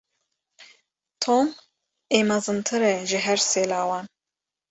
[1.23, 1.45] Tom
[2.17, 4.05] ê mezintir e ji her sê lawan.